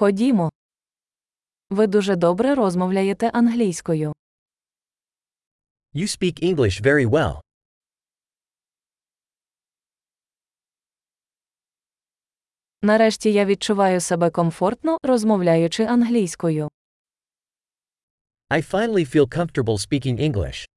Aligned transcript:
Ходімо. 0.00 0.50
Ви 1.70 1.86
дуже 1.86 2.16
добре 2.16 2.54
розмовляєте 2.54 3.28
англійською. 3.28 4.12
You 5.94 6.02
speak 6.02 6.54
English 6.54 6.82
very 6.82 7.06
well. 7.06 7.40
Нарешті 12.82 13.32
я 13.32 13.44
відчуваю 13.44 14.00
себе 14.00 14.30
комфортно, 14.30 14.98
розмовляючи 15.02 15.84
англійською. 15.84 16.68
I 18.50 18.70
finally 18.70 19.16
feel 19.16 19.36
comfortable 19.36 19.78
speaking 19.88 20.20
English. 20.30 20.68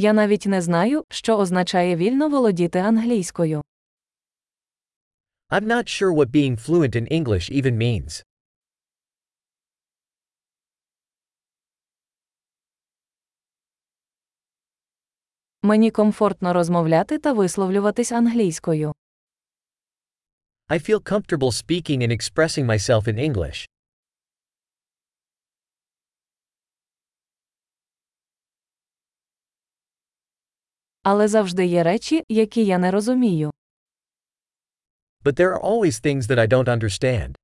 Я 0.00 0.12
навіть 0.12 0.46
не 0.46 0.62
знаю, 0.62 1.04
що 1.10 1.38
означає 1.38 1.96
вільно 1.96 2.28
володіти 2.28 2.78
англійською. 2.78 3.62
I'm 5.50 5.66
not 5.66 5.84
sure 5.88 6.14
what 6.14 6.30
being 6.30 6.56
fluent 6.68 6.96
in 6.96 7.12
English 7.12 7.50
even 7.62 7.76
means. 7.76 8.24
Мені 15.62 15.90
комфортно 15.90 16.52
розмовляти 16.52 17.18
та 17.18 17.32
висловлюватись 17.32 18.12
англійською. 18.12 18.92
I 20.68 20.90
feel 20.90 21.12
comfortable 21.12 21.52
speaking 21.52 21.98
and 22.02 22.12
expressing 22.12 22.66
myself 22.66 23.02
in 23.08 23.18
English. 23.18 23.69
Але 31.02 31.28
завжди 31.28 31.66
є 31.66 31.82
речі, 31.82 32.24
які 32.28 32.64
я 32.64 32.78
не 32.78 32.90
розумію. 32.90 33.50
But 35.24 35.34
there 35.34 35.52
are 35.52 35.62
always 35.62 36.00
things 36.06 36.22
that 36.22 36.38
I 36.38 36.48
don't 36.48 36.68
understand. 36.68 37.34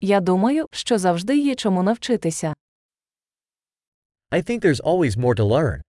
Я 0.00 0.20
думаю, 0.20 0.66
що 0.72 0.98
завжди 0.98 1.38
є 1.38 1.54
чому 1.54 1.82
навчитися. 1.82 2.54
I 4.30 4.50
think 4.50 4.60
there's 4.64 4.82
always 4.82 5.16
more 5.16 5.34
to 5.36 5.44
learn. 5.44 5.80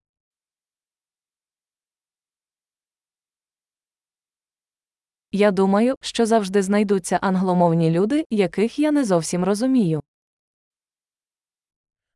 Я 5.32 5.50
думаю, 5.50 5.94
що 6.00 6.26
завжди 6.26 6.62
знайдуться 6.62 7.18
англомовні 7.22 7.90
люди, 7.90 8.24
яких 8.30 8.78
я 8.78 8.92
не 8.92 9.04
зовсім 9.04 9.44
розумію. 9.44 10.02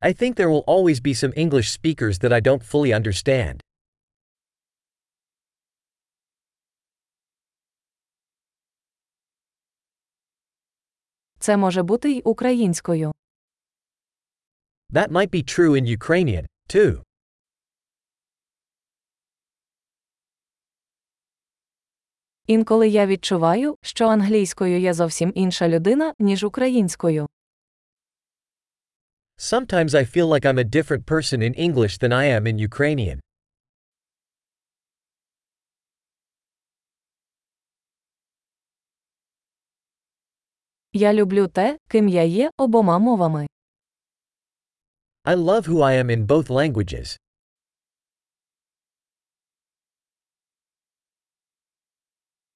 I 0.03 0.13
think 0.15 0.37
there 0.37 0.49
will 0.49 0.65
always 0.67 0.99
be 0.99 1.13
some 1.13 1.33
English 1.37 1.71
speakers 1.71 2.19
that 2.21 2.33
I 2.33 2.41
don't 2.41 2.63
fully 2.63 2.93
understand. 2.95 3.61
Це 11.39 11.57
може 11.57 11.83
бути 11.83 12.11
й 12.11 12.23
українською. 12.25 13.13
That 14.93 15.09
might 15.09 15.31
be 15.31 15.43
true 15.59 15.71
in 15.71 15.99
Ukrainian, 15.99 16.47
too. 16.75 17.03
Інколи 22.47 22.89
я 22.89 23.07
відчуваю, 23.07 23.77
що 23.83 24.07
англійською 24.09 24.81
я 24.81 24.95
зовсім 24.95 25.33
інша 25.35 25.69
людина, 25.69 26.15
ніж 26.19 26.45
українською. 26.45 27.27
Sometimes 29.40 29.94
I 29.94 30.06
feel 30.06 30.28
like 30.28 30.46
I'm 30.46 30.58
a 30.58 30.64
different 30.64 31.06
person 31.06 31.42
in 31.42 31.54
English 31.54 31.98
than 31.98 32.14
I 32.14 32.26
am 32.26 32.48
in 32.48 32.58
Ukrainian. 32.58 33.20
Я 40.94 41.14
люблю 41.14 41.48
те, 41.48 41.78
ким 41.90 42.08
я 42.08 42.24
є 42.24 42.50
обома 42.58 42.98
мовами. 42.98 43.48
I 45.26 45.36
love 45.36 45.68
who 45.68 45.82
I 45.82 45.94
am 45.94 46.10
in 46.10 46.26
both 46.26 46.50
languages. 46.50 47.18